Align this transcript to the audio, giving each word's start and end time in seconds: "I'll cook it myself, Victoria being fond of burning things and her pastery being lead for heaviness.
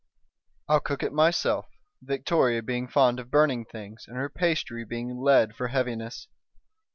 "I'll 0.67 0.79
cook 0.79 1.03
it 1.03 1.13
myself, 1.13 1.67
Victoria 2.01 2.63
being 2.63 2.87
fond 2.87 3.19
of 3.19 3.29
burning 3.29 3.65
things 3.65 4.05
and 4.07 4.17
her 4.17 4.29
pastery 4.31 4.83
being 4.83 5.21
lead 5.21 5.55
for 5.55 5.67
heaviness. 5.67 6.27